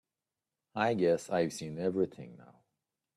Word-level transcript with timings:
I 0.73 0.95
guess 0.95 1.29
I've 1.29 1.53
seen 1.53 1.77
everything 1.77 2.35
now. 2.35 2.61